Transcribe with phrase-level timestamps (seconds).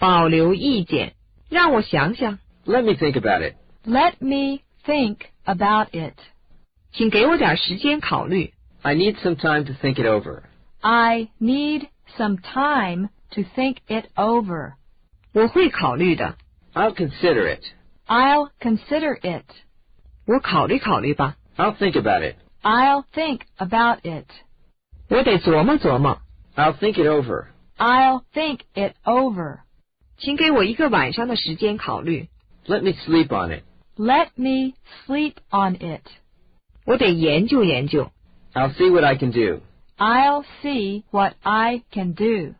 [0.00, 1.13] 保留意见，
[1.49, 3.55] 让我想想， Let me think about it.
[3.85, 6.15] Let me think about it.
[6.91, 8.53] 请给我点时间考虑。
[8.81, 10.41] I need some time to think it over.
[10.81, 14.73] I need some time to think it over.
[15.33, 16.35] 我会考虑的，
[16.73, 17.63] I'll consider it.
[18.07, 19.45] I'll consider it.
[20.25, 21.35] 我考虑考虑吧。
[21.57, 22.37] I'll think about it.
[22.63, 24.25] I'll think about it.
[25.09, 26.19] 我得琢磨琢磨，
[26.55, 27.45] I'll think it over.
[27.77, 29.59] I'll think it over.
[30.20, 32.28] 请给我一个晚上的时间考虑。
[32.66, 33.62] Let me sleep on it.
[33.96, 34.74] Let me
[35.06, 36.02] sleep on it.
[36.84, 38.10] 我得研究研究。
[38.52, 39.60] I'll see what I can do.
[39.98, 42.54] I'll see what I can do.